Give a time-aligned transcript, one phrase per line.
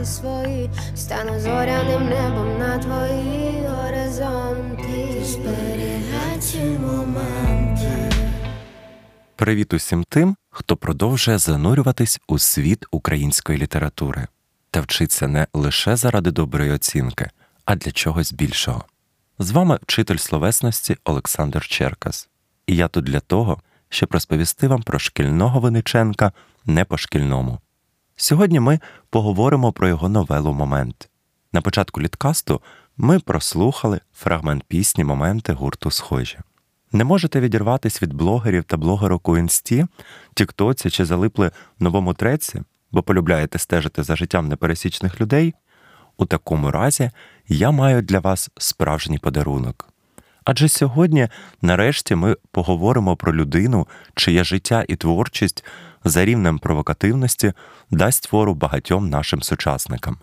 [0.00, 8.10] Навушники свої Стану зоряним небом на твої горизонти Зберігай моменти
[9.36, 14.26] Привіт усім тим, хто продовжує занурюватись у світ української літератури
[14.70, 17.30] та вчиться не лише заради доброї оцінки,
[17.64, 18.84] а для чогось більшого.
[19.38, 22.28] З вами вчитель словесності Олександр Черкас,
[22.66, 26.32] і я тут для того, щоб розповісти вам про шкільного Виниченка
[26.64, 27.58] не по шкільному.
[28.22, 31.08] Сьогодні ми поговоримо про його новелу Момент.
[31.52, 32.60] На початку літкасту
[32.96, 36.38] ми прослухали фрагмент пісні Моменти гурту Схожі.
[36.92, 39.86] Не можете відірватись від блогерів та блогерок у інсті,
[40.34, 42.62] тіктоці чи залипли в новому треці,
[42.92, 45.54] бо полюбляєте стежити за життям непересічних людей.
[46.16, 47.10] У такому разі
[47.48, 49.88] я маю для вас справжній подарунок.
[50.44, 51.28] Адже сьогодні,
[51.62, 55.64] нарешті, ми поговоримо про людину, чиє життя і творчість
[56.04, 57.52] за рівнем провокативності
[57.90, 60.18] дасть твору багатьом нашим сучасникам.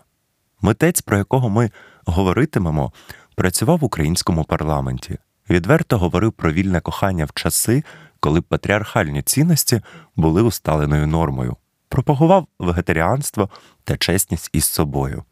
[0.60, 1.70] Митець, про якого ми
[2.06, 2.92] говоритимемо,
[3.34, 5.18] працював в українському парламенті,
[5.50, 7.84] відверто говорив про вільне кохання в часи,
[8.20, 9.80] коли патріархальні цінності
[10.16, 11.56] були усталеною нормою,
[11.88, 13.50] пропагував вегетаріанство
[13.84, 15.24] та чесність із собою.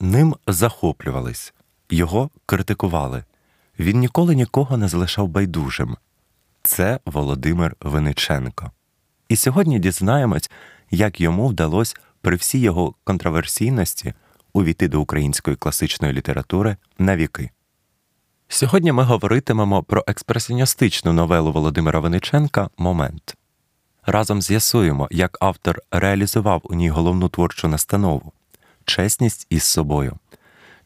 [0.00, 1.54] Ним захоплювались,
[1.90, 3.24] його критикували.
[3.78, 5.96] Він ніколи нікого не залишав байдужим.
[6.62, 8.70] Це Володимир Виниченко.
[9.32, 10.50] І сьогодні дізнаємось,
[10.90, 14.14] як йому вдалося при всій його контроверсійності
[14.52, 17.50] увійти до української класичної літератури на віки.
[18.48, 23.36] Сьогодні ми говоритимемо про експресіоністичну новелу Володимира Виниченка Момент.
[24.06, 28.32] Разом з'ясуємо, як автор реалізував у ній головну творчу настанову
[28.84, 30.18] чесність із собою.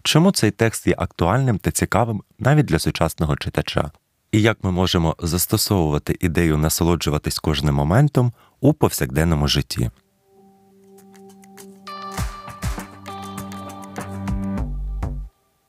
[0.02, 3.90] Чому цей текст є актуальним та цікавим навіть для сучасного читача,
[4.32, 9.90] і як ми можемо застосовувати ідею насолоджуватись кожним моментом у повсякденному житті.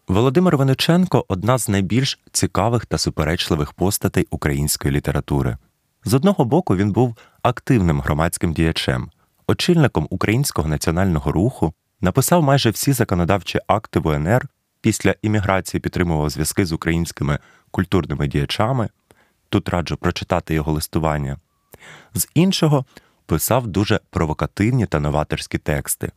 [0.08, 5.58] Володимир Виниченко одна з найбільш цікавих та суперечливих постатей української літератури.
[6.06, 9.10] З одного боку, він був активним громадським діячем,
[9.48, 14.48] очільником українського національного руху, написав майже всі законодавчі акти в УНР,
[14.82, 17.40] після імміграції підтримував зв'язки з українськими
[17.72, 18.90] культурними діячами.
[19.50, 21.38] Тут раджу прочитати його листування.
[22.14, 22.86] З іншого
[23.26, 26.12] писав дуже провокативні та новаторські тексти.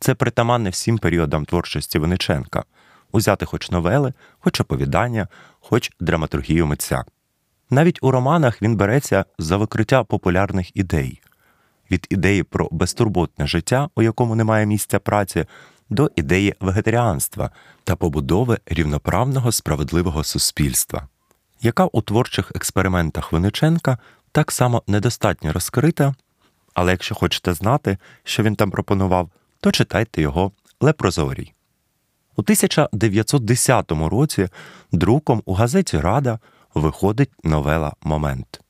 [0.00, 2.64] Це притаманне всім періодам творчості Виниченка
[3.12, 5.28] узяти хоч новели, хоч оповідання,
[5.60, 7.04] хоч драматургію митця.
[7.70, 11.22] Навіть у романах він береться за викриття популярних ідей
[11.90, 15.46] від ідеї про безтурботне життя, у якому немає місця праці,
[15.90, 17.50] до ідеї вегетаріанства
[17.84, 21.08] та побудови рівноправного справедливого суспільства,
[21.60, 23.98] яка у творчих експериментах Виниченка
[24.32, 26.14] так само недостатньо розкрита,
[26.74, 29.30] але якщо хочете знати, що він там пропонував,
[29.60, 31.52] то читайте його Лепрозорій.
[32.36, 34.48] У 1910 році
[34.92, 36.38] друком у газеті Рада
[36.74, 38.60] виходить новела Момент.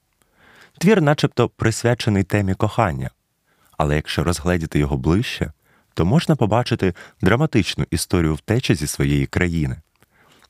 [0.79, 3.11] Твір, начебто, присвячений темі кохання,
[3.79, 5.53] але якщо розгледіти його ближче,
[5.97, 9.77] то можна побачити драматичну історію втечі зі своєї країни,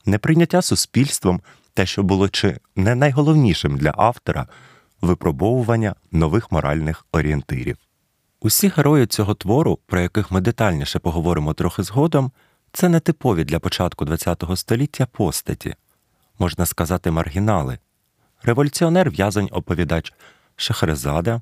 [0.05, 1.41] неприйняття суспільством,
[1.73, 4.47] те, що було чи не найголовнішим для автора
[5.01, 7.77] випробовування нових моральних орієнтирів.
[8.41, 12.31] Усі герої цього твору, про яких ми детальніше поговоримо трохи згодом,
[12.73, 15.75] це не типові для початку ХХ століття постаті,
[16.39, 17.79] можна сказати, маргінали,
[18.43, 20.13] революціонер в'язень оповідач
[20.55, 21.41] Шахрезада,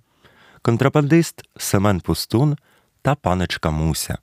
[0.62, 2.58] контрабандист Семен Пустун
[3.06, 4.18] та паничка Муся,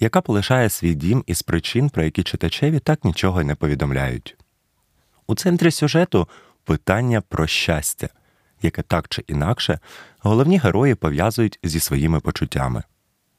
[0.00, 4.36] яка полишає свій дім із причин, про які читачеві так нічого й не повідомляють.
[5.26, 6.28] У центрі сюжету
[6.64, 8.08] питання про щастя,
[8.62, 9.78] яке так чи інакше
[10.18, 12.82] головні герої пов'язують зі своїми почуттями.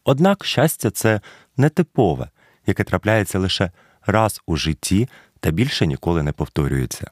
[0.04, 1.22] Однак щастя це
[1.58, 2.30] нетипове,
[2.66, 3.72] яке трапляється лише
[4.06, 5.10] раз у житті
[5.40, 7.12] та більше ніколи не повторюється.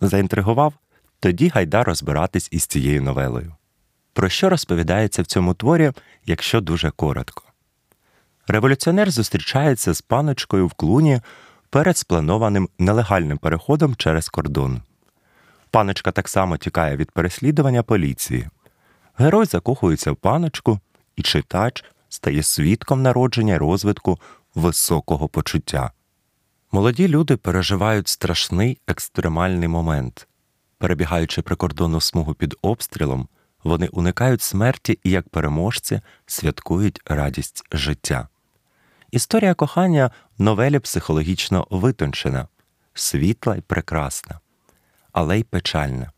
[0.00, 0.74] Заінтригував,
[1.20, 3.54] тоді гайда розбиратись із цією новелою.
[4.14, 5.92] Про що розповідається в цьому творі,
[6.26, 7.42] якщо дуже коротко.
[8.48, 11.20] Революціонер зустрічається з паночкою в клуні
[11.70, 14.82] перед спланованим нелегальним переходом через кордон.
[15.70, 18.48] Паночка так само тікає від переслідування поліції.
[19.16, 20.80] Герой закохується в паночку,
[21.16, 24.20] і читач стає свідком народження розвитку
[24.54, 25.90] високого почуття.
[26.72, 30.28] Молоді люди переживають страшний екстремальний момент.
[30.78, 33.28] Перебігаючи прикордонну смугу під обстрілом,
[33.64, 38.28] вони уникають смерті і як переможці святкують радість життя.
[39.10, 42.48] Історія кохання новелі психологічно витончена,
[42.94, 44.40] світла й прекрасна,
[45.12, 46.12] але й печальна.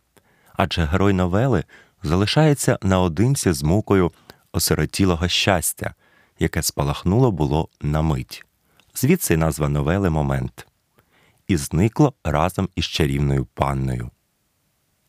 [0.52, 1.64] Адже герой новели
[2.02, 4.12] залишається наодинці з мукою
[4.52, 5.94] осиротілого щастя,
[6.38, 8.44] яке спалахнуло було на мить.
[8.94, 10.66] Звідси назва новели Момент,
[11.48, 14.10] і зникло разом із чарівною панною.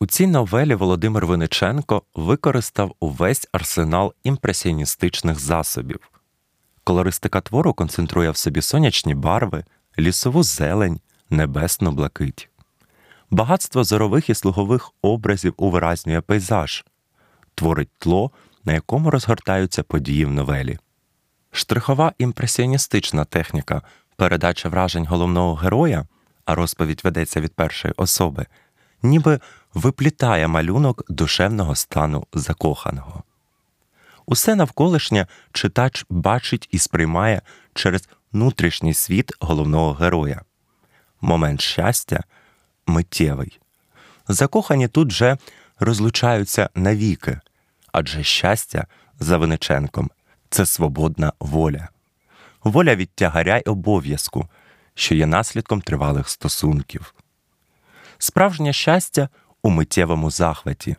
[0.00, 6.00] У цій новелі Володимир Виниченко використав увесь арсенал імпресіоністичних засобів.
[6.84, 9.64] Колористика твору концентрує в собі сонячні барви,
[9.98, 11.00] лісову зелень,
[11.30, 12.48] небесну блакить.
[13.30, 16.84] Багатство зорових і слугових образів увиразнює пейзаж,
[17.54, 18.30] творить тло,
[18.64, 20.78] на якому розгортаються події в новелі.
[21.50, 23.82] Штрихова імпресіоністична техніка
[24.16, 26.06] передача вражень головного героя,
[26.44, 28.46] а розповідь ведеться від першої особи,
[29.02, 29.40] ніби
[29.74, 33.22] виплітає малюнок душевного стану закоханого.
[34.26, 37.42] Усе навколишнє читач бачить і сприймає
[37.74, 40.42] через внутрішній світ головного героя.
[41.20, 42.24] Момент щастя
[42.86, 43.60] миттєвий.
[44.28, 45.38] Закохані тут же
[45.78, 47.40] розлучаються навіки,
[47.92, 48.86] адже щастя
[49.20, 50.10] за Виниченком
[50.50, 51.88] це свободна воля,
[52.64, 54.48] воля від тягаря й обов'язку,
[54.94, 57.14] що є наслідком тривалих стосунків.
[58.18, 59.28] Справжнє щастя
[59.68, 60.96] у миттєвому захваті.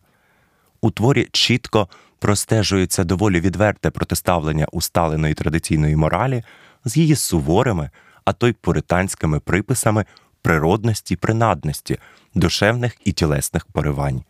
[0.82, 1.88] У творі чітко
[2.20, 6.44] простежується доволі відверте протиставлення усталеної традиційної моралі
[6.86, 7.90] з її суворими,
[8.26, 10.06] а то й пуританськими приписами
[10.42, 11.98] природності принадності,
[12.36, 14.24] душевних і тілесних поривань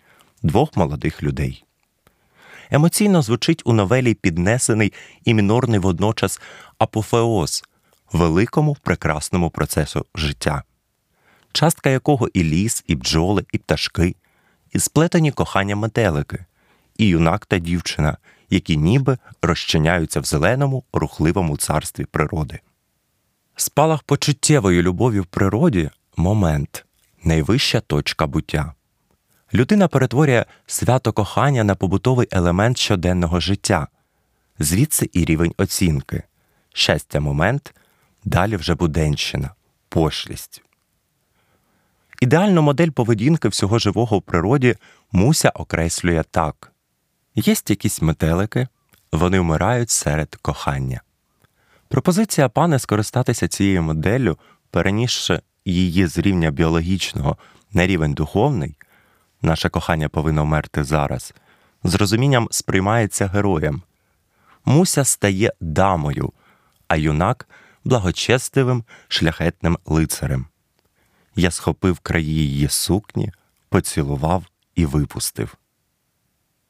[0.44, 1.66] двох молодих людей.
[2.72, 4.94] Емоційно звучить у новелі піднесений
[5.26, 6.42] і мінорний водночас
[6.78, 7.64] апофеоз
[8.12, 10.64] великому прекрасному процесу життя,
[11.52, 14.16] частка якого і ліс, і бджоли, і пташки,
[14.74, 16.46] і сплетені кохання метелики,
[16.98, 18.18] і юнак та дівчина,
[18.50, 22.60] які ніби розчиняються в зеленому, рухливому царстві природи.
[23.56, 26.86] Спалах почуттєвої любові в природі момент,
[27.24, 28.74] найвища точка буття.
[29.54, 33.88] Людина перетворює свято кохання на побутовий елемент щоденного життя,
[34.60, 36.24] звідси і рівень оцінки,
[36.74, 37.76] щастя, момент,
[38.24, 39.50] далі вже буденщина,
[39.90, 40.64] пошлість.
[42.22, 44.76] Ідеальну модель поведінки всього живого в природі
[45.12, 46.72] Муся окреслює так
[47.36, 48.68] єсть якісь метелики,
[49.12, 51.02] вони вмирають серед кохання.
[51.88, 54.38] Пропозиція пане скористатися цією моделлю,
[54.72, 57.38] перенісши її з рівня біологічного
[57.74, 58.76] на рівень духовний,
[59.42, 61.34] наше кохання повинно вмерти зараз,
[61.84, 63.82] з розумінням сприймається героєм.
[64.66, 66.34] Муся стає дамою,
[66.88, 67.50] а юнак
[67.84, 70.46] благочестивим шляхетним лицарем.
[71.40, 73.32] Я схопив краї її сукні,
[73.70, 74.46] поцілував
[74.76, 75.58] і випустив.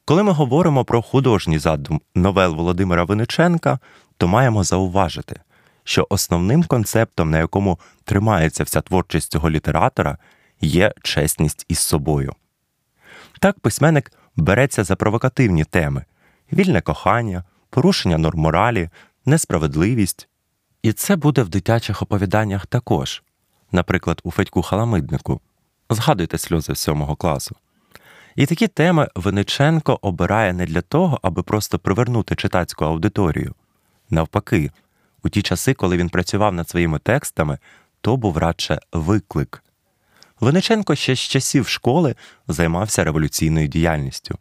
[0.04, 3.78] Коли ми говоримо про художній задум новел Володимира Виниченка,
[4.16, 5.40] то маємо зауважити,
[5.84, 10.18] що основним концептом, на якому тримається вся творчість цього літератора,
[10.60, 12.32] є чесність із собою.
[13.40, 16.04] Так письменник береться за провокативні теми
[16.52, 18.90] вільне кохання, порушення норм моралі,
[19.26, 20.28] несправедливість.
[20.82, 23.22] І це буде в дитячих оповіданнях також,
[23.72, 25.40] наприклад, у Федьку Халамиднику.
[25.90, 27.56] Згадуйте сльози сьомого класу.
[28.36, 33.54] І такі теми Виниченко обирає не для того, аби просто привернути читацьку аудиторію.
[34.10, 34.70] Навпаки,
[35.22, 37.58] у ті часи, коли він працював над своїми текстами,
[38.00, 39.62] то був радше виклик.
[40.40, 42.14] Виниченко ще з часів школи
[42.48, 44.38] займався революційною діяльністю.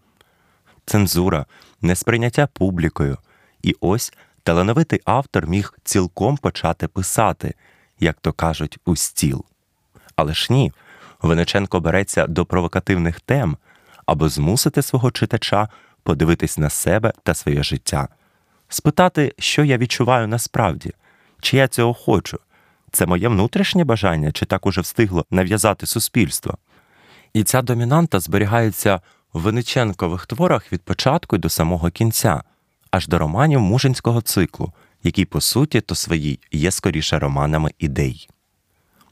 [0.86, 1.46] Цензура,
[1.82, 3.18] несприйняття публікою,
[3.62, 7.54] і ось талановитий автор міг цілком почати писати,
[8.00, 9.46] як то кажуть, у стіл.
[10.16, 10.74] Але ж ні,
[11.22, 13.58] Виниченко береться до провокативних тем,
[14.06, 15.70] аби змусити свого читача
[16.04, 18.08] подивитись на себе та своє життя,
[18.70, 20.94] спитати, що я відчуваю насправді,
[21.42, 22.40] чи я цього хочу,
[22.92, 26.58] це моє внутрішнє бажання, чи так уже встигло нав'язати суспільство.
[27.34, 29.02] І ця домінанта зберігається
[29.34, 32.44] в Виниченкових творах від початку до самого кінця,
[32.92, 38.30] аж до романів мужинського циклу, який, по суті, то своїй є скоріше романами ідей.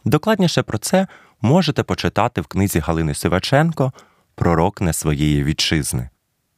[0.05, 1.07] Докладніше про це
[1.41, 3.93] можете почитати в книзі Галини Сиваченко
[4.35, 6.09] Пророк не своєї вітчизни.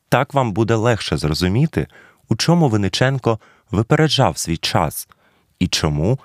[0.10, 1.88] Так вам буде легше зрозуміти,
[2.30, 3.40] у чому Виниченко
[3.72, 5.08] випереджав свій час
[5.60, 6.20] і чому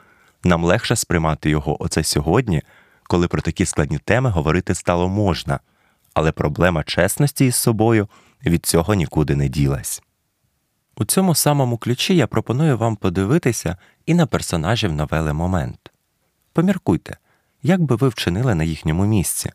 [0.45, 2.63] нам легше сприймати його оце сьогодні,
[3.03, 5.61] коли про такі складні теми говорити стало можна,
[6.15, 8.09] але проблема чесності із собою
[8.47, 10.03] від цього нікуди не ділась.
[10.97, 15.93] У цьому самому ключі я пропоную вам подивитися і на персонажів новели Момент.
[16.53, 17.17] Поміркуйте,
[17.63, 19.53] як би ви вчинили на їхньому місці?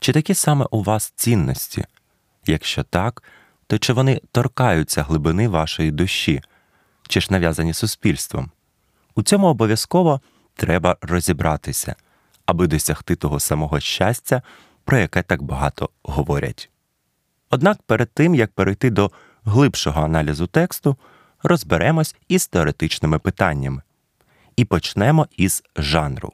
[0.00, 1.84] Чи такі саме у вас цінності?
[2.46, 3.22] Якщо так,
[3.66, 6.42] то чи вони торкаються глибини вашої душі,
[7.08, 8.50] чи ж нав'язані суспільством?
[9.14, 10.20] У цьому обов'язково
[10.54, 11.96] треба розібратися,
[12.46, 14.42] аби досягти того самого щастя,
[14.84, 16.70] про яке так багато говорять.
[17.50, 19.10] Однак перед тим як перейти до
[19.44, 20.96] глибшого аналізу тексту,
[21.42, 23.82] розберемось із теоретичними питаннями.
[24.56, 26.32] І почнемо із жанру.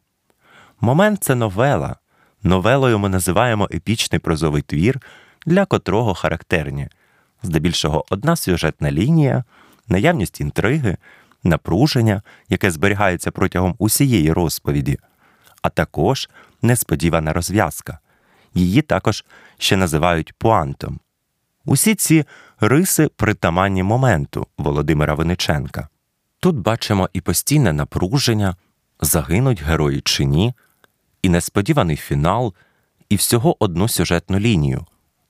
[0.81, 1.97] Момент це новела.
[2.43, 5.00] Новелою ми називаємо епічний прозовий твір,
[5.47, 6.88] для котрого характерні
[7.43, 9.45] здебільшого одна сюжетна лінія,
[9.88, 10.97] наявність інтриги,
[11.45, 14.99] напруження, яке зберігається протягом усієї розповіді,
[15.62, 16.29] а також
[16.62, 17.99] несподівана розв'язка.
[18.55, 19.25] Її також
[19.59, 21.00] ще називають пуантом.
[21.65, 22.25] Усі ці
[22.61, 25.88] риси притаманні моменту Володимира Виниченка.
[26.41, 28.57] Тут бачимо і постійне напруження,
[29.00, 30.55] загинуть герої чи ні,
[31.23, 32.55] і несподіваний фінал,
[33.09, 34.87] і всього одну сюжетну лінію,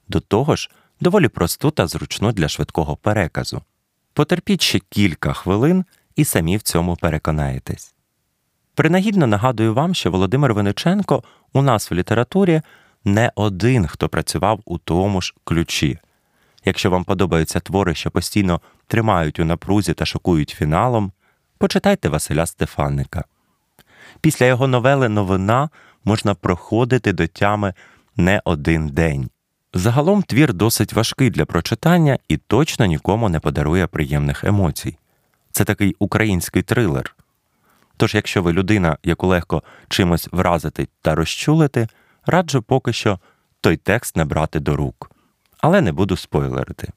[0.08, 0.70] до того ж,
[1.00, 3.62] доволі просту та зручну для швидкого переказу.
[4.12, 5.84] Потерпіть ще кілька хвилин
[6.16, 7.94] і самі в цьому переконаєтесь.
[8.74, 12.62] Принагідно нагадую вам, що Володимир Виниченко у нас в літературі
[13.04, 15.98] не один, хто працював у тому ж ключі.
[16.68, 21.12] Якщо вам подобаються твори, що постійно тримають у напрузі та шокують фіналом,
[21.58, 23.24] почитайте Василя Стефаника.
[24.20, 25.70] Після його новели Новина
[26.04, 27.74] можна проходити до тями
[28.16, 29.30] не один день.
[29.74, 34.98] Загалом твір досить важкий для прочитання і точно нікому не подарує приємних емоцій.
[35.50, 37.16] Це такий український трилер.
[37.96, 41.88] Тож, якщо ви людина, яку легко чимось вразити та розчулити,
[42.26, 43.18] раджу поки що
[43.60, 45.10] той текст не брати до рук.
[45.60, 46.92] Але не буду спойлерити.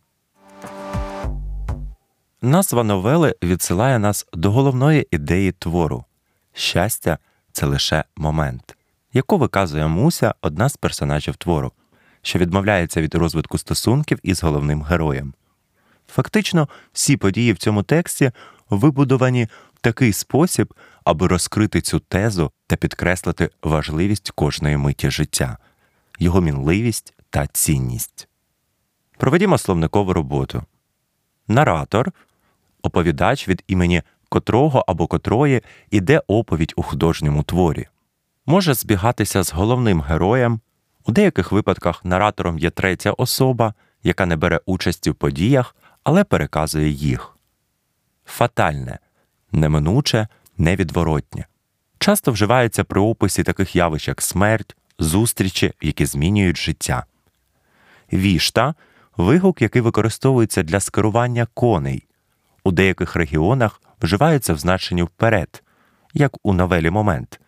[2.41, 6.05] Назва новели відсилає нас до головної ідеї твору
[6.53, 7.17] щастя
[7.51, 8.77] це лише момент,
[9.13, 11.71] яку виказує Муся одна з персонажів твору,
[12.21, 15.33] що відмовляється від розвитку стосунків із головним героєм.
[16.07, 18.31] Фактично, всі події в цьому тексті
[18.69, 25.57] вибудовані в такий спосіб, аби розкрити цю тезу та підкреслити важливість кожної миті життя,
[26.19, 28.27] його мінливість та цінність.
[29.21, 30.63] Проведімо словникову роботу.
[31.47, 32.11] Наратор
[32.81, 35.61] оповідач, від імені котрого або котрої
[35.91, 37.87] іде оповідь у художньому творі,
[38.45, 40.59] може збігатися з головним героєм.
[41.05, 43.73] У деяких випадках наратором є третя особа,
[44.03, 47.37] яка не бере участі в подіях, але переказує їх.
[48.25, 48.99] Фатальне,
[49.51, 51.45] неминуче, невідворотнє.
[51.99, 57.05] Часто вживається при описі таких явищ, як смерть, зустрічі, які змінюють життя.
[58.13, 58.73] Вішта
[59.21, 62.07] вигук, який використовується для скерування коней.
[62.63, 65.63] У деяких регіонах вживаються в значенні вперед,
[66.13, 67.39] як у новелі Момент,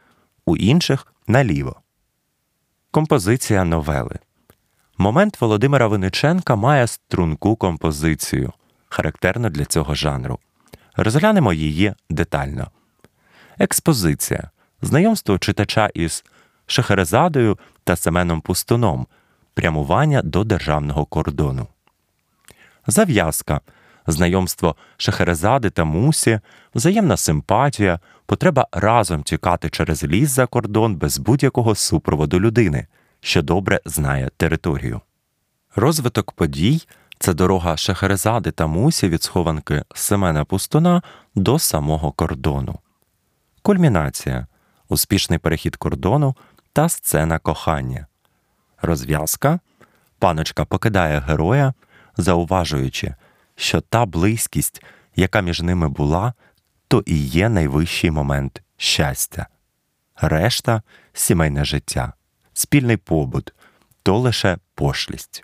[0.46, 1.82] у інших наліво.
[2.92, 4.20] Композиція новели.
[4.98, 8.53] Момент Володимира Виниченка має струнку композицію,
[8.89, 10.39] характерну для цього жанру.
[10.96, 12.72] Розглянемо її детально.
[13.60, 14.50] Експозиція
[14.82, 16.25] знайомство читача із
[16.65, 19.08] Шахерезадою та Семеном Пустуном,
[19.53, 21.67] прямування до державного кордону.
[22.88, 23.62] Зав'язка
[24.07, 26.39] знайомство Шахерезади та Мусі,
[26.75, 32.88] взаємна симпатія, потреба разом тікати через ліс за кордон без будь-якого супроводу людини,
[33.19, 35.01] що добре знає територію.
[35.75, 36.81] Розвиток подій
[37.19, 41.01] це дорога Шахерезади та Мусі від схованки Семена Пустуна
[41.36, 42.79] до самого кордону.
[43.62, 44.48] Кульмінація
[44.89, 46.36] успішний перехід кордону
[46.74, 48.07] та сцена кохання.
[48.84, 49.60] Розв'язка
[50.20, 51.74] паночка покидає героя,
[52.18, 53.16] зауважуючи,
[53.56, 54.84] що та близькість,
[55.16, 56.34] яка між ними була,
[56.88, 59.48] то і є найвищий момент щастя,
[60.16, 60.82] решта
[61.13, 62.13] сімейне життя,
[62.54, 63.54] спільний побут
[64.04, 65.44] то лише пошлість.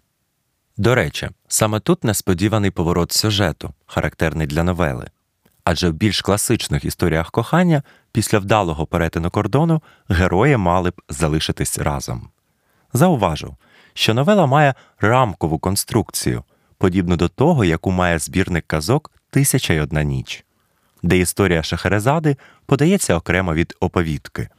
[0.77, 5.07] До речі, саме тут несподіваний поворот сюжету, характерний для новели.
[5.63, 12.29] Адже в більш класичних історіях кохання після вдалого перетину кордону герої мали б залишитись разом.
[12.93, 13.55] Зауважу,
[13.93, 16.43] що новела має рамкову конструкцію,
[16.77, 20.45] подібну до того, яку має збірник казок Тисяча й одна ніч,
[21.03, 24.49] де історія Шахерезади подається окремо від оповідки.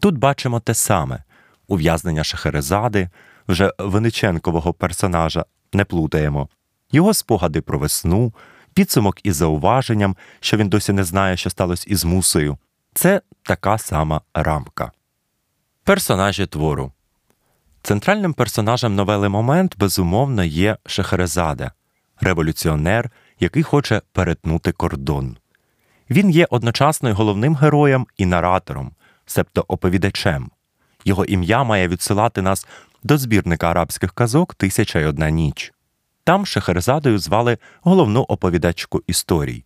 [0.00, 1.24] Тут бачимо те саме
[1.68, 3.08] ув'язнення Шахерезади,
[3.48, 6.48] вже Виниченкового персонажа не плутаємо,
[6.92, 8.34] його спогади про весну,
[8.74, 12.58] підсумок із зауваженням, що він досі не знає, що сталося із мусою.
[12.94, 14.92] Це така сама рамка.
[15.84, 16.92] Персонажі твору
[17.82, 21.72] Центральним персонажем новели Момент безумовно є Шахерезада,
[22.20, 23.10] революціонер,
[23.40, 25.36] який хоче перетнути кордон.
[26.10, 28.92] Він є одночасно й головним героєм і наратором,
[29.26, 30.50] себто оповідачем.
[31.04, 32.66] Його ім'я має відсилати нас
[33.02, 35.72] до збірника арабських казок Тисяча й одна ніч.
[36.24, 39.64] Там Шехерезадою звали головну оповідачку історій.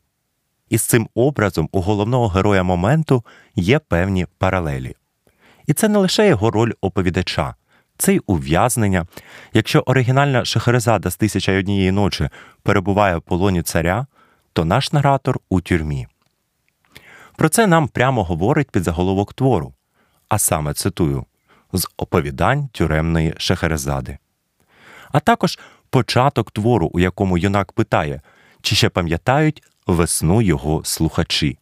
[0.68, 4.94] І з цим образом у головного героя моменту є певні паралелі.
[5.66, 7.54] І це не лише його роль оповідача,
[7.99, 9.07] це й ув'язнення.
[9.53, 12.29] Якщо оригінальна Шехерезада з тисяча й однієї ночі
[12.63, 14.07] перебуває в полоні царя,
[14.53, 16.07] то наш наратор у тюрмі.
[17.37, 19.75] Про це нам прямо говорить підзаголовок твору,
[20.29, 21.25] а саме цитую
[21.73, 24.19] з оповідань тюремної Шехерезади.
[25.13, 25.59] А також
[25.91, 28.21] початок твору, у якому юнак питає,
[28.63, 31.59] чи ще пам'ятають весну його слухачі.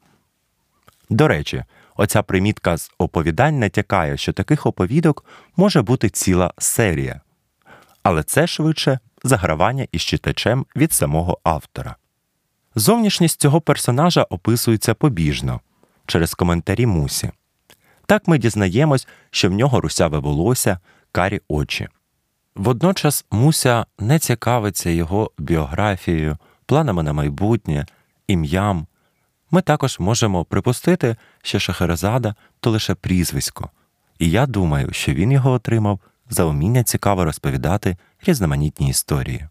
[1.11, 1.65] До речі,
[2.03, 5.25] оця примітка з оповідань натякає, що таких оповідок
[5.57, 7.21] може бути ціла серія.
[8.03, 11.97] Але це швидше загравання із читачем від самого автора.
[12.75, 15.61] Зовнішність цього персонажа описується побіжно
[16.07, 17.31] через коментарі Мусі.
[18.07, 20.79] Так ми дізнаємось, що в нього русяве волосся,
[21.13, 21.89] карі очі.
[22.55, 27.87] Водночас Муся не цікавиться його біографією, планами на майбутнє,
[28.29, 28.87] ім'ям.
[29.55, 33.71] Ми також можемо припустити, що Шахерезада то лише прізвисько,
[34.19, 39.49] і я думаю, що він його отримав за уміння цікаво розповідати різноманітні історії.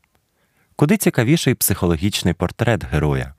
[0.76, 3.34] Куди цікавіший психологічний портрет героя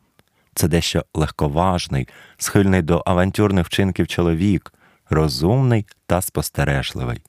[0.55, 4.75] це дещо легковажний, схильний до авантюрних вчинків чоловік,
[5.11, 7.23] розумний та спостережливий.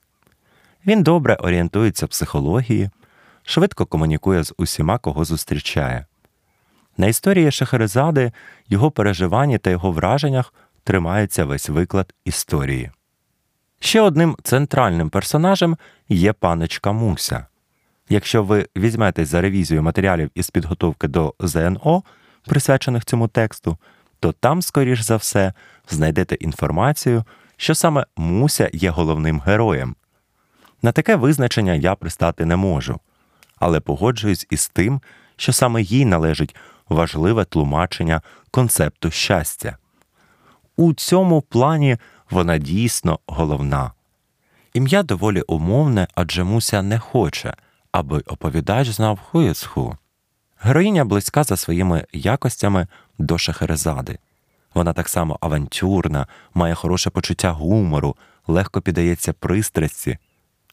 [0.86, 2.90] Він добре орієнтується в психології,
[3.42, 6.06] швидко комунікує з усіма, кого зустрічає.
[6.96, 8.32] На історії Шахерезади,
[8.68, 12.90] його переживанні та його враженнях тримається весь виклад історії.
[13.80, 15.76] Ще одним центральним персонажем
[16.08, 17.46] є паночка Муся.
[18.08, 22.02] Якщо ви візьметесь за ревізію матеріалів із підготовки до ЗНО,
[22.46, 23.78] присвячених цьому тексту,
[24.20, 25.52] то там, скоріш за все,
[25.88, 27.24] знайдете інформацію,
[27.56, 29.96] що саме Муся є головним героєм.
[30.82, 33.00] На таке визначення я пристати не можу,
[33.56, 35.00] але погоджуюсь із тим,
[35.36, 36.56] що саме їй належить
[36.88, 39.76] важливе тлумачення концепту щастя.
[40.76, 41.96] У цьому плані
[42.30, 43.92] вона дійсно головна.
[44.74, 47.54] Ім'я доволі умовне, адже Муся не хоче,
[47.92, 49.96] аби оповідач знав who.
[50.58, 52.86] Героїня близька за своїми якостями
[53.18, 54.18] до Шахерезади.
[54.74, 58.16] Вона так само авантюрна, має хороше почуття гумору,
[58.46, 60.18] легко піддається пристрасті.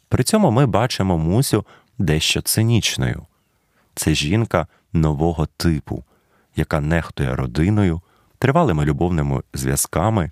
[0.10, 1.66] При цьому ми бачимо Мусю
[1.98, 3.26] дещо цинічною.
[3.96, 6.04] Це жінка нового типу,
[6.56, 8.02] яка нехтує родиною,
[8.40, 10.32] тривалими любовними зв'язками.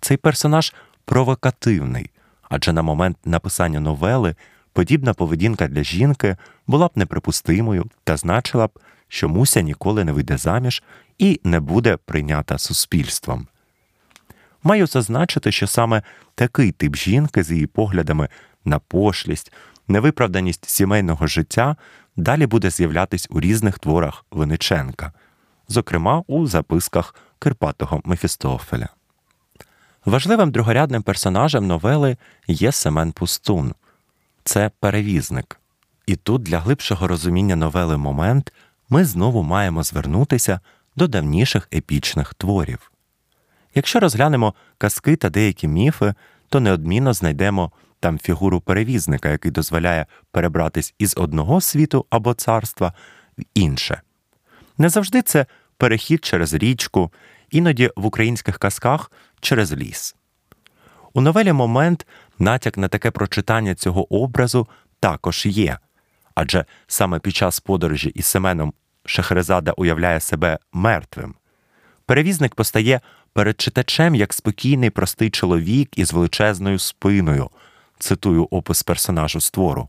[0.00, 2.10] Цей персонаж провокативний,
[2.48, 4.34] адже на момент написання новели
[4.72, 10.36] подібна поведінка для жінки була б неприпустимою та значила б, що Муся ніколи не вийде
[10.36, 10.82] заміж
[11.18, 13.46] і не буде прийнята суспільством.
[14.62, 16.02] Маю зазначити, що саме
[16.34, 18.28] такий тип жінки з її поглядами
[18.64, 19.52] на пошлість,
[19.88, 21.76] невиправданість сімейного життя
[22.18, 25.12] далі буде з'являтись у різних творах Виниченка,
[25.68, 28.88] зокрема у записках Кирпатого Мефістофеля.
[30.04, 33.74] Важливим другорядним персонажем новели є Семен Пустун,
[34.44, 35.60] це перевізник.
[36.06, 38.52] І тут для глибшого розуміння новели момент
[38.88, 40.60] ми знову маємо звернутися
[40.96, 42.92] до давніших епічних творів.
[43.74, 46.14] Якщо розглянемо казки та деякі міфи,
[46.48, 52.92] то неодмінно знайдемо там фігуру перевізника, який дозволяє перебратись із одного світу або царства
[53.38, 54.00] в інше.
[54.78, 57.12] Не завжди це перехід через річку,
[57.50, 60.16] іноді в українських казках через ліс.
[61.12, 62.06] У новелі момент
[62.38, 64.68] натяк на таке прочитання цього образу
[65.00, 65.78] також є,
[66.34, 68.72] адже саме під час подорожі із Семеном
[69.04, 71.34] Шахерезада уявляє себе мертвим.
[72.06, 73.00] Перевізник постає
[73.32, 77.50] перед читачем як спокійний простий чоловік із величезною спиною,
[77.98, 79.88] цитую опис персонажу з твору.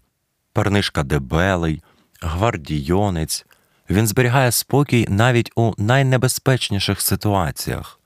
[0.53, 1.83] Парнишка дебелий,
[2.21, 3.45] гвардійонець.
[3.89, 7.99] Він зберігає спокій навіть у найнебезпечніших ситуаціях.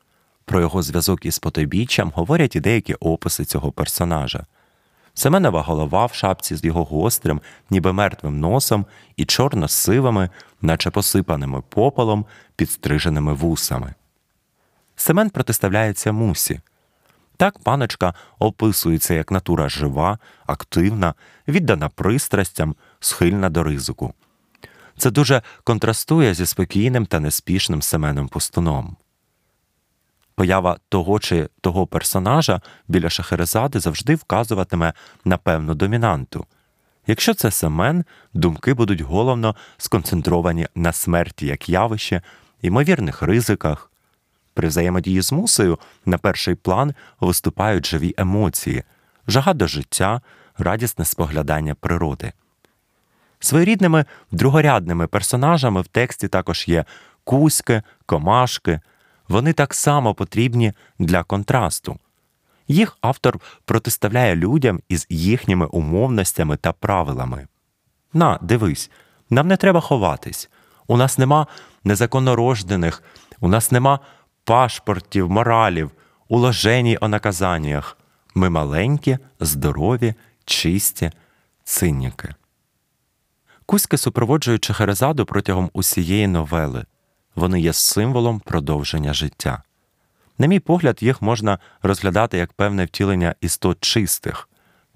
[0.45, 4.45] Про його зв'язок із потойбіччям говорять і деякі описи цього персонажа.
[5.13, 8.85] Семенова голова в шапці з його гострим, ніби мертвим носом
[9.17, 10.29] і чорно-сивими,
[10.61, 13.93] наче посипаними попелом, підстриженими вусами.
[14.95, 16.61] Семен протиставляється мусі.
[17.37, 21.13] Так паночка описується як натура жива, активна,
[21.47, 24.13] віддана пристрастям, схильна до ризику.
[24.97, 28.97] Це дуже контрастує зі спокійним та неспішним Семеном Пустуном.
[30.35, 34.93] Поява того чи того персонажа біля Шахерезади завжди вказуватиме
[35.25, 36.45] на певну домінанту.
[37.07, 42.21] Якщо це Семен, думки будуть головно сконцентровані на смерті як явище,
[42.61, 43.92] ймовірних ризиках.
[44.53, 48.83] При взаємодії з мусою на перший план виступають живі емоції,
[49.27, 50.21] жага до життя,
[50.57, 52.33] радісне споглядання природи.
[53.39, 56.85] Своєрідними другорядними персонажами в тексті також є
[57.23, 58.79] кузьки, комашки.
[59.27, 61.99] Вони так само потрібні для контрасту.
[62.67, 67.47] Їх автор протиставляє людям із їхніми умовностями та правилами.
[68.13, 68.91] На, дивись,
[69.29, 70.49] нам не треба ховатись.
[70.87, 71.47] У нас нема
[71.83, 73.03] незаконнорождених,
[73.39, 73.99] у нас нема
[74.43, 75.91] пашпортів, моралів,
[76.27, 77.97] уложеній о наказаннях.
[78.35, 80.13] Ми маленькі, здорові,
[80.45, 81.11] чисті,
[81.63, 82.35] циніки.
[83.65, 86.85] Кузьки супроводжують Чехерезаду протягом усієї новели.
[87.35, 89.63] Вони є символом продовження життя.
[90.37, 94.49] На мій погляд, їх можна розглядати як певне втілення істот чистих,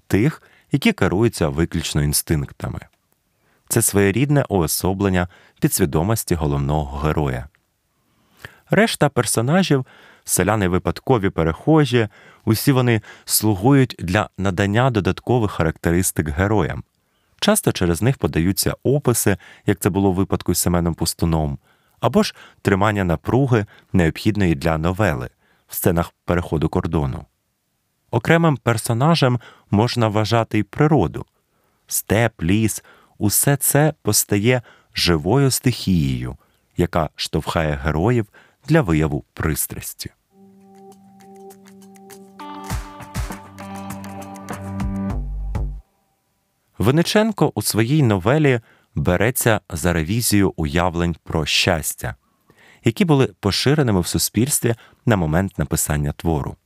[0.06, 2.80] тих, які керуються виключно інстинктами.
[3.68, 5.28] Це своєрідне уособлення
[5.60, 7.48] підсвідомості головного героя.
[8.70, 9.86] Решта персонажів,
[10.24, 12.08] селяни випадкові перехожі,
[12.44, 16.84] усі вони слугують для надання додаткових характеристик героям.
[17.40, 21.58] Часто через них подаються описи, як це було в випадку з Семеном Пустуном,
[22.00, 25.30] або ж тримання напруги, необхідної для новели
[25.68, 27.24] в сценах переходу кордону.
[28.10, 31.26] Окремим персонажем можна вважати й природу.
[31.86, 32.84] Степ, ліс,
[33.18, 34.62] усе це постає
[34.94, 36.36] живою стихією,
[36.76, 38.26] яка штовхає героїв
[38.68, 40.10] для вияву пристрасті.
[46.78, 48.60] Виниченко у своїй новелі
[48.94, 52.14] береться за ревізію уявлень про щастя,
[52.84, 54.74] які були поширеними в суспільстві
[55.06, 56.56] на момент написання твору.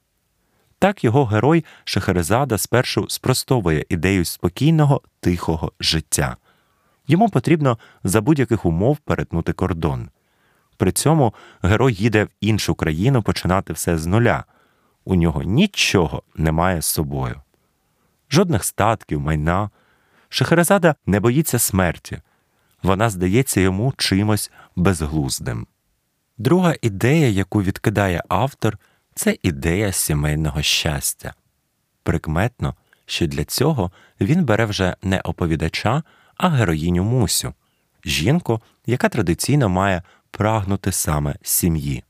[0.79, 6.37] Так його герой Шахерезада спершу спростовує ідею спокійного, тихого життя.
[7.07, 10.09] Йому потрібно за будь-яких умов перетнути кордон.
[10.83, 14.45] При цьому герой їде в іншу країну починати все з нуля.
[15.05, 17.41] У нього нічого немає з собою.
[18.31, 19.71] Жодних статків, майна.
[20.29, 22.21] Шахерезада не боїться смерті.
[22.83, 25.67] Вона здається йому чимось безглуздим.
[26.39, 28.79] Друга ідея, яку відкидає автор,
[29.15, 31.35] це ідея сімейного щастя.
[32.03, 32.75] Прикметно,
[33.07, 36.03] що для цього він бере вже не оповідача,
[36.37, 37.55] а героїню Мусю,
[38.05, 42.05] жінку, яка традиційно має прагнути саме сім'ї.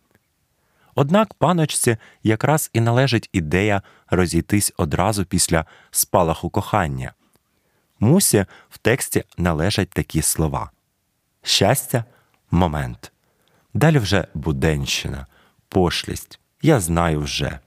[0.94, 7.12] Однак паночці якраз і належить ідея розійтись одразу після спалаху кохання.
[8.00, 10.70] Мусі в тексті належать такі слова:
[11.42, 12.04] щастя,
[12.50, 13.12] момент.
[13.74, 15.26] Далі вже буденщина,
[15.68, 16.40] пошлість.
[16.62, 17.58] Я знаю вже.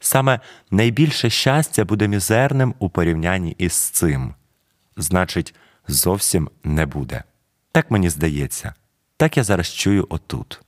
[0.00, 4.34] Саме найбільше щастя буде мізерним у порівнянні із цим.
[4.96, 5.54] Значить,
[5.88, 7.24] зовсім не буде.
[7.72, 8.74] Так мені здається,
[9.22, 10.60] так я зараз чую отут.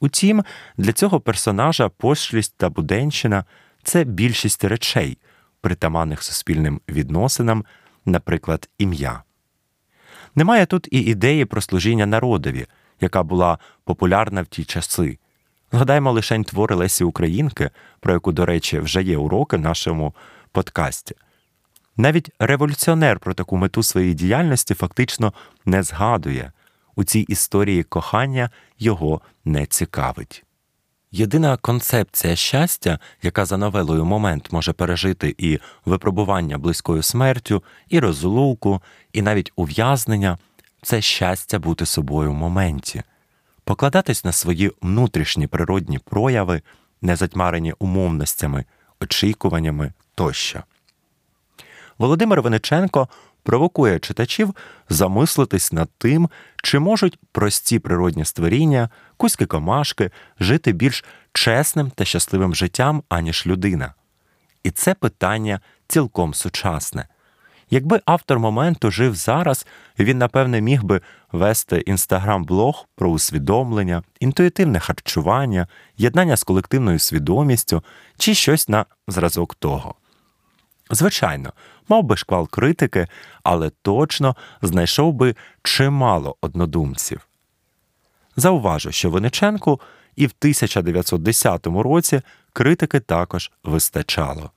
[0.00, 0.44] Утім,
[0.76, 3.44] для цього персонажа пошлість та буденщина
[3.82, 5.18] це більшість речей,
[5.60, 7.64] притаманних суспільним відносинам,
[8.04, 9.22] наприклад, ім'я.
[10.34, 12.66] Немає тут і ідеї про служіння народові,
[13.00, 15.18] яка була популярна в ті часи.
[15.72, 20.14] Згадаємо лише твори Лесі Українки, про яку, до речі, вже є уроки в нашому
[20.52, 21.14] подкасті.
[21.96, 25.32] Навіть революціонер про таку мету своєї діяльності фактично
[25.64, 26.52] не згадує
[27.00, 30.44] у цій історії кохання його не цікавить.
[31.12, 38.82] Єдина концепція щастя, яка за новелою момент може пережити і випробування близькою смертю, і розлуку,
[39.12, 40.38] і навіть ув'язнення
[40.82, 43.02] це щастя бути собою в моменті,
[43.64, 46.62] покладатись на свої внутрішні природні прояви,
[47.02, 48.64] не затьмарені умовностями,
[49.00, 50.62] очікуваннями тощо.
[51.98, 53.08] Володимир Вениченко
[53.42, 54.54] провокує читачів
[54.88, 56.30] замислитись над тим,
[56.62, 63.94] чи можуть прості природні створіння, кузьки комашки жити більш чесним та щасливим життям, аніж людина.
[64.62, 67.08] І це питання цілком сучасне.
[67.70, 69.66] Якби автор моменту жив зараз,
[69.98, 71.00] він, напевне, міг би
[71.32, 77.82] вести інстаграм-блог про усвідомлення, інтуїтивне харчування, єднання з колективною свідомістю
[78.18, 79.94] чи щось на зразок того.
[80.90, 81.52] Звичайно,
[81.88, 83.06] мав би шквал критики,
[83.42, 87.28] але точно знайшов би чимало однодумців.
[88.36, 89.80] Зауважу, що Виниченку
[90.16, 92.22] і в 1910 році
[92.52, 94.50] критики також вистачало.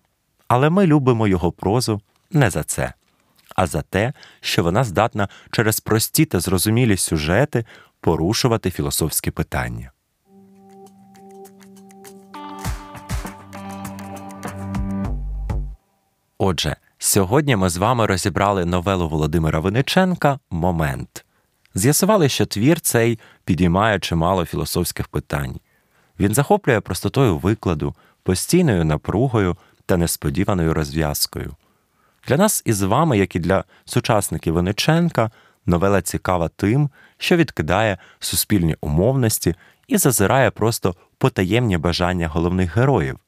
[0.47, 2.93] Але ми любимо його прозу не за це,
[3.55, 7.65] а за те, що вона здатна через прості та зрозумілі сюжети
[8.01, 9.91] порушувати філософські питання.
[16.45, 21.25] Отже, Сьогодні ми з вами розібрали новелу Володимира Винниченка Момент.
[21.75, 25.59] З'ясували, що твір цей підіймає чимало філософських питань.
[26.19, 31.55] Він захоплює простотою викладу, постійною напругою та несподіваною розв'язкою.
[32.27, 35.31] Для нас із вами, як і для сучасників Винниченка,
[35.65, 39.55] новела цікава тим, що відкидає суспільні умовності
[39.87, 43.19] і зазирає просто потаємні бажання головних героїв,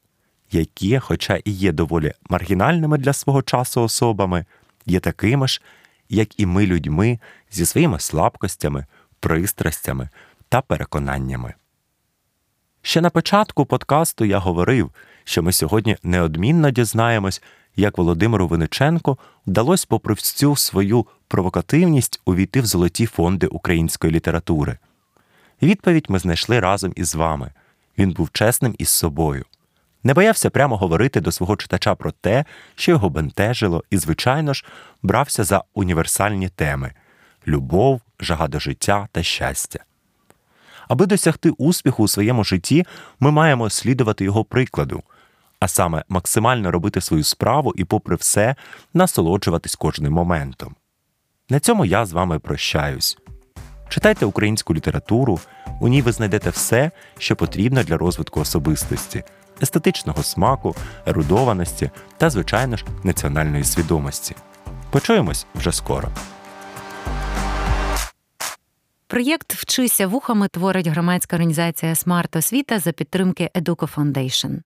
[0.50, 4.44] які, хоча і є доволі маргінальними для свого часу особами,
[4.86, 5.62] є такими ж,
[6.08, 7.18] як і ми людьми
[7.50, 8.86] зі своїми слабкостями,
[9.20, 10.08] пристрастями
[10.48, 11.54] та переконаннями.
[12.82, 14.90] Ще на початку подкасту я говорив,
[15.24, 17.42] що ми сьогодні неодмінно дізнаємось,
[17.76, 24.78] як Володимиру Виниченку вдалося, попри всю свою провокативність, увійти в золоті фонди української літератури.
[25.62, 27.52] Відповідь ми знайшли разом із вами.
[27.98, 29.44] Він був чесним із собою.
[30.06, 34.64] Не боявся прямо говорити до свого читача про те, що його бентежило, і, звичайно ж,
[35.02, 36.92] брався за універсальні теми
[37.46, 39.78] любов, жага до життя та щастя.
[40.88, 42.86] Аби досягти успіху у своєму житті,
[43.20, 45.02] ми маємо слідувати його прикладу,
[45.60, 48.54] а саме максимально робити свою справу і, попри все,
[48.94, 50.74] насолоджуватись кожним моментом.
[51.48, 53.18] На цьому я з вами прощаюсь.
[53.88, 55.40] Читайте українську літературу,
[55.80, 59.24] у ній ви знайдете все, що потрібно для розвитку особистості,
[59.62, 60.74] естетичного смаку,
[61.06, 64.36] ерудованості та, звичайно ж, національної свідомості.
[64.90, 66.08] Почуємось вже скоро.
[69.08, 74.50] Проєкт Вчися вухами творить громадська організація Смарт Освіта за підтримки Educo Foundation.